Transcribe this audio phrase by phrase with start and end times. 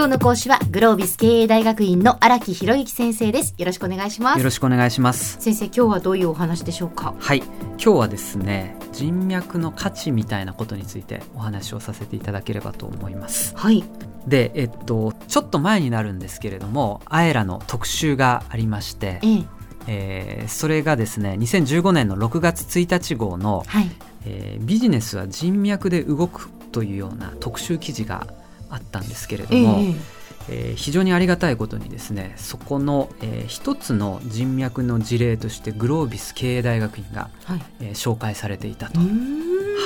[0.00, 3.54] 今日の講師はグロービス経営大学院の荒木博之先生です。
[3.58, 4.38] よろしくお願いします。
[4.38, 5.36] よろしくお願いします。
[5.38, 7.14] 先生今日はどういうお話でしょうか？
[7.18, 7.40] はい。
[7.40, 13.54] 今日はですね人脈の価値みたいなことについてお話をさせていただければと思います。
[13.54, 13.84] はい。
[14.26, 19.44] でえっとちょっと前になるんですけれどもアエラの特集がありましてええ。
[19.86, 23.90] えーそれがですね2015年の6月1日号の、はい。
[24.24, 28.26] えービジネスは人脈で動く」というような特集記事が
[28.70, 29.62] あったんですけれどええ。
[29.62, 29.78] も、
[30.48, 37.62] えー非常にありがたいことにですねそこの、えー一つの人脈の事例としてグロービス経営大学院が、はい。
[37.80, 39.00] えー紹介されていたうと、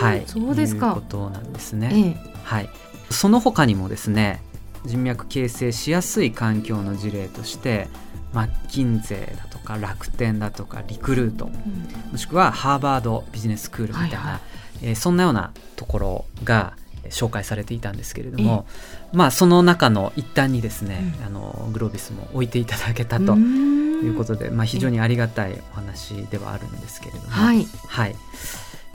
[0.01, 0.89] はい、そうですか。
[0.89, 1.91] いうことなんですね。
[1.93, 2.35] ええ。
[2.45, 2.69] はい、
[3.11, 4.43] その他にもですね
[4.85, 7.89] 人脈形成しやすい環境の事例として
[8.35, 12.13] マッキンゼーだとか楽天だとかリクルートうん。
[12.13, 14.41] もしくはハーバードビジネススクールみたいな、はいはい。
[14.83, 18.67] えーそんなようなところがえー紹介されていたんですけれども、
[19.13, 21.27] まあその中の一端にですね、うん。
[21.27, 27.67] あのグロービスも置いていただけたということで、まあ、非常にありがたいお話ではあるんですけれども、はい。
[27.89, 28.17] はい、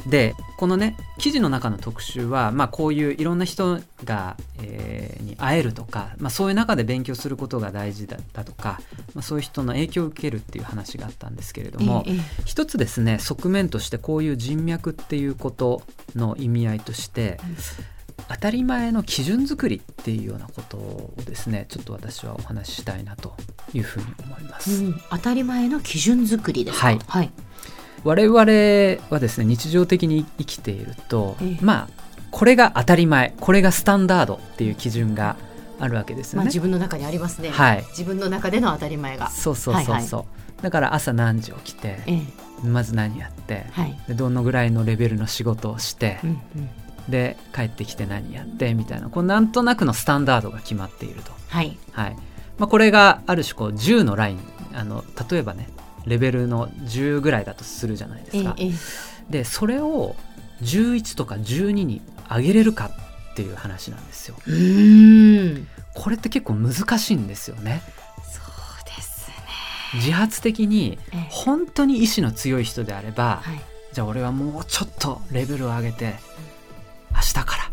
[0.08, 8.82] でこのね記事の中の特集は、まあ、こういういろんな人が、えーに会えるとか、まあ、そういう中で勉強することが大事だだとか、
[9.14, 15.82] まあ、そういう人の影響を受けるっていう話があったんですけれども、えええ一つですね側面としてこういう人脈っていうこと
[16.16, 17.40] の意味合いとして、
[18.32, 23.34] 当たり前の基準作りっていうようなことをですねちょっと私はお話ししたいなと
[23.74, 24.84] いうふうに思います。
[24.84, 26.86] うん当たり前の基準作りですか？
[26.88, 27.00] はい。
[27.08, 27.32] はい。
[28.04, 28.38] 我々
[29.10, 31.66] はですね日常的に生きていると、ええ。
[31.66, 31.90] まあ
[32.32, 35.36] これが当たり前これがスタンダードっていう基準が
[35.80, 36.50] あるわけですよまあ、ね。
[36.50, 37.84] 自分の中にありますね、はい。
[37.90, 39.30] 自分の中での当たり前が。
[39.32, 40.26] そうそうそうそ
[40.60, 42.14] う、だから朝何時起きてえ
[42.64, 42.68] え。
[42.68, 44.00] まず何やってはい。
[44.08, 46.70] でどのぐらいのレベルの仕事をして、うんうん
[47.10, 51.78] で帰ってきて何やってみたいなこうなんとなくのスタンダードが決まっていると、はい。
[51.92, 52.16] はい。
[52.58, 54.40] まあ、これがある種こう10のライン。
[54.72, 55.68] あの例えばね
[56.06, 58.56] レベルの10ぐらいだとするじゃないですか。
[58.58, 59.32] ええええ。
[59.32, 60.16] でそれを
[60.62, 62.92] 11とか12に上げれるか
[63.32, 64.36] っていう話なんですよ。
[64.46, 65.68] うーん。
[65.96, 67.82] これって結構難しいんですよね。
[68.24, 69.36] そうですね。
[69.96, 71.28] 自発的にええ。
[71.30, 73.62] 本当に意志の強い人であれば、はい。
[73.92, 76.16] じゃあ俺はもうちょっとレベルを上げて
[77.20, 77.72] 明日から。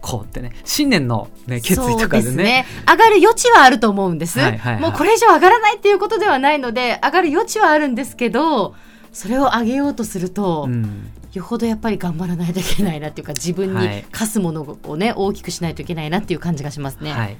[0.00, 0.52] こうってね。
[0.64, 2.66] 新年の、ね、決意とかでね。
[2.68, 4.80] す上がる余地はあると思うんです、はいはいはい。
[4.80, 8.76] もうこれ以上上がらないっていうことではないので上がる余地はあるんですけど
[9.12, 14.06] それを上げようとすると、うん、よほどやっぱり頑張らないといけないなっていうか自分にはい。
[14.12, 17.12] 課すものをね大きくしないといけないなっていう感じがしますね。
[17.12, 17.36] はい。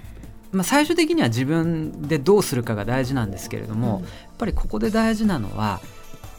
[0.52, 4.02] まあ、最終的には自分でどうするかが大事なんですけれども、うん。
[4.04, 5.80] やっぱりここで大事なのは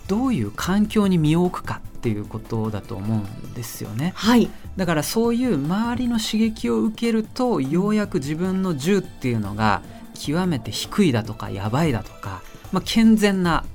[0.07, 4.13] どういう環境に身を置くかっていうことだと思うんですよね。
[4.15, 9.81] はい、だからそういう周りの刺激を受けるとようやく自分の銃っていうのが
[10.13, 12.41] 極めて低いだとかやばいだとか、
[12.71, 13.65] まあ、健全な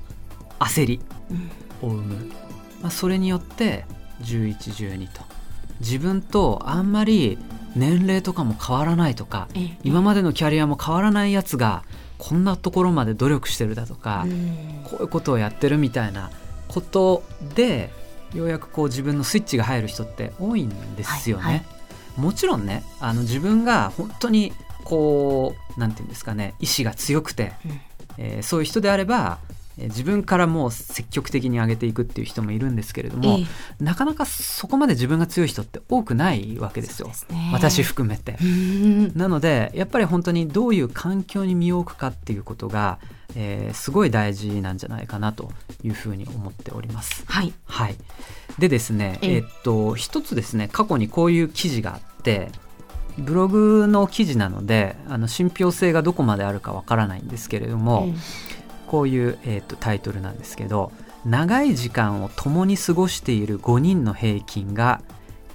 [0.59, 0.99] 焦り。
[1.29, 1.63] うん。
[1.83, 2.31] を生む、
[2.81, 3.85] まあ、それによって
[4.21, 5.21] 1112と。
[5.79, 7.37] 自分とあんまり
[7.75, 9.77] 年齢とかも変わらないとかええ。
[9.83, 11.83] 今までのキャリアも変わらないやつが
[12.17, 14.81] こんなところまで努力してるだとか、うん。
[14.85, 16.31] こういうことをやってるみたいな
[16.67, 17.23] こと
[17.55, 17.91] で
[18.33, 21.43] ようやくこう自分のスイッチが入る人って多いんですよね。
[21.43, 21.65] はいはい。
[22.17, 24.53] もちろんねあの自分が本当に
[24.83, 27.81] こうなんていうんですかね意志が強くて、うん。
[28.17, 33.83] えーそういう人であればえー自分からもう積極的に上げていくっていう人もいるんですけれども、ええ。
[33.83, 37.49] なかなかそこまで自分が強い人って多くないわけですよ、ね。
[37.51, 38.37] 私含めて。
[38.41, 39.17] うん。
[39.17, 42.99] なのでやっぱり本当にどういう環境に身を置くかっていうことが、
[43.35, 45.51] えーすごい大事なんじゃないかなと
[45.83, 47.23] いうふうに思っております。
[47.27, 47.95] はい、はい、
[48.59, 49.35] でですね、ええ。
[49.37, 52.51] えっと一つですね過去にこういう記事があって
[53.17, 58.13] ブログの記事なのであの信憑性がどこまであるかわからないんですけれども、え
[58.93, 60.91] こういう、えっとタイトルなんですけど
[61.25, 65.01] 「長い時間を共に過ごしている5人の平均が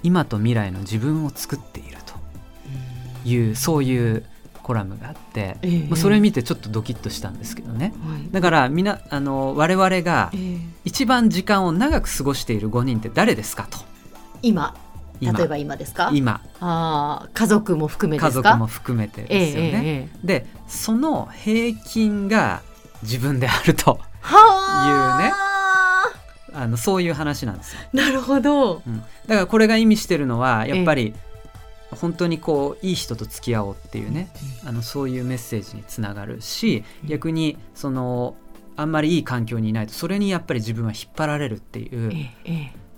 [0.03, 2.15] 今と未来の自分を作っている」と
[3.29, 4.25] いうそういう
[4.61, 5.87] コラムがあって、ええ。
[5.87, 7.93] まあそれ見てちょっとドキッとしたんですけどね。
[8.05, 8.27] えはい。
[8.29, 10.57] だからみなあの我々がええ。
[10.83, 13.77] 一番時間を長く過ごしている5人って誰ですかと。
[14.41, 14.75] 今。
[15.21, 15.31] 今。
[15.39, 16.11] 例えば今ですか？
[16.13, 16.41] 今。
[16.59, 18.49] あー家族も含め家ですか？
[18.49, 19.69] 族も含めてですよね。
[19.69, 20.27] ええええええ。
[20.27, 22.61] でその平均が
[23.03, 24.35] 自分であるとは
[24.81, 25.33] あいうね。
[26.53, 26.67] あ。
[26.67, 28.81] のそういう話なんですよ、なるほど。
[28.85, 31.13] うん、だからこれが意味してるのはやっぱり
[31.91, 34.29] 本当にこういい人と付き合おうっていうね
[34.65, 37.09] あのそういうメッセージにつながるしうん。
[37.09, 38.35] 逆にその
[38.75, 42.29] あんまりいい環境にいないとそれにやっぱり自分は引っ張られるっていう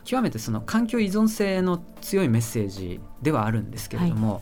[0.04, 4.42] 極めてその環境依存性の強いメッセージではあるんですけれども、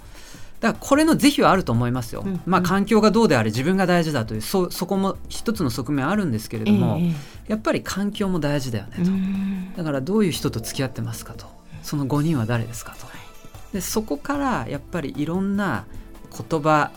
[0.59, 9.73] だからこれの是非はあると思いますよ、うんまあ環境がどうであれ自分が大事だというそそこも一つの側面あるんですけれども、ええやっぱり環境も大事だよねと、うん。
[9.75, 11.47] だからどういう人と付き合ってますかと。
[11.81, 13.07] その5人は誰ですかと。
[13.73, 15.85] でそこからやっぱりいろんな
[16.31, 16.91] 言葉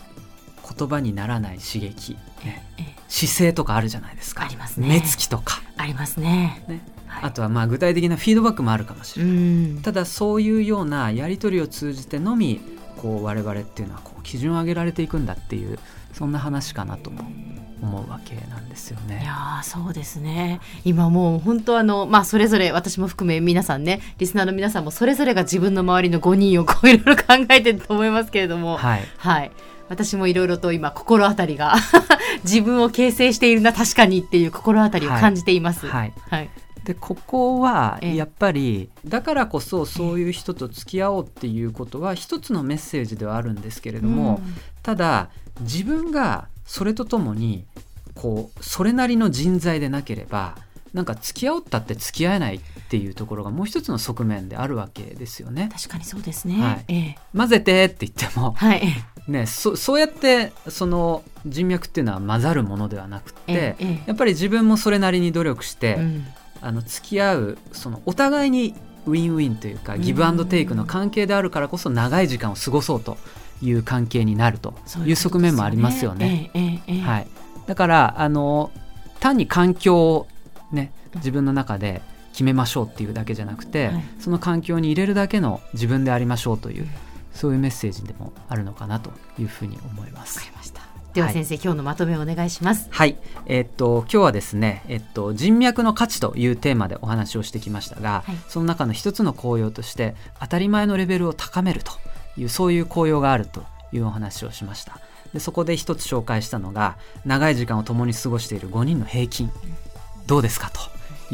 [0.78, 2.12] 言葉にならない刺激、
[2.44, 2.96] ね、ええ。
[3.08, 4.44] 姿勢とかあるじゃないですか。
[4.44, 4.88] ありますね。
[4.88, 6.62] 目つきとか、ありますね。
[6.68, 6.84] ね。
[7.06, 7.24] はい。
[7.24, 9.82] あとはまあ具体的なフィードバックもあるかもしれうない、ん。
[9.82, 12.60] ただそういうようなやり取りを通じてのみ
[13.02, 15.76] こう我々っていうのはこう基準を上げられていくんだっていう
[16.12, 17.24] そんな話かなとも
[17.82, 19.22] 思うわけなんですよいね。
[19.24, 20.60] やーそうですね。
[20.84, 28.76] 今もう本当あのまあそれぞれ私も含め皆さんねリスナーの皆さんもそれぞれが自分の周りの5人をこういろいろ考えてると思いますけれども。
[28.76, 29.50] はい、はい。
[29.88, 31.74] 私もいろいろと今心当たりが
[32.44, 35.86] 自分を形成しているな確かにっていう心当たりを感じています。
[35.86, 36.50] はい、はい
[36.84, 38.16] でここはええ。
[38.16, 44.40] やっぱりだからこそそういう人と付き合おうっていうことは一つのメッセージではあるんですけれども、
[44.82, 45.30] ただ
[45.60, 47.64] 自分がそれとともに
[48.14, 50.56] こうそれなりの人材でなければ
[50.92, 55.70] なんか付き合おうったって付き合えないっていうところがもう一つの側面であるわけですよね。
[55.72, 56.60] 確かにそうですね。
[56.60, 56.84] はい。
[56.88, 57.18] ええ。
[57.34, 58.82] 混ぜてって言っても、はい。
[59.26, 64.02] ね、そそうやってその人脈っていうのは混ざるものではなくって、ええええ。
[64.08, 66.26] やっぱり自分もそれなりに努力して、うん
[66.62, 68.74] あの付き合うそのお互いに
[69.06, 70.00] ウィンウィンというかうん。
[70.00, 73.16] ギブアンドテイクの関係であるからこそ長い時間を過ごそうと
[73.62, 74.74] いう関係になると
[75.04, 76.50] いう側面もありますよね。
[77.04, 77.28] はい、
[77.66, 78.70] だからあの
[79.20, 80.26] 単に環境を
[80.72, 84.04] ね自分の中で決めましょうっていうだけじゃなくて、はい。
[84.18, 86.88] その環境に入れるだけの自分でありましょうという
[87.32, 90.38] そういうメッセージでもあるのかなというふうに思います。
[90.38, 90.50] わか。
[90.50, 90.91] りました。
[91.14, 92.88] でははい先生、今日のまとめをお願いします。
[92.90, 101.92] はい、えっと今日はですね、えっと人脈の価値というテーマでお話をしてきましたが、はいその中の一つの効用として当たり前のレベルを高めると
[102.38, 103.62] いうそういう効用があると
[103.92, 105.00] いうお話をしました。
[105.34, 109.50] でそこで一つ紹介したのが長い時間を共に過ごしている5人の平均
[110.26, 110.80] どうですかと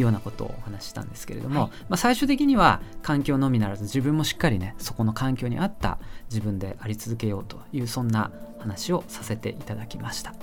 [0.03, 5.99] ようなことをお話ししたんですけれども、はいまあ、最終的には環境のみならず自分もしっかりねそこの環境に合った
[6.31, 10.35] 自分であり続けようというそんな話をさせていただきました。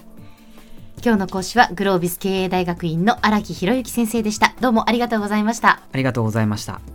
[1.04, 4.56] 今日の講師はグロービス経営大学院の荒木博之先生でした。
[4.60, 5.82] どうもありがとうございました。
[5.92, 6.95] ありがとうございました。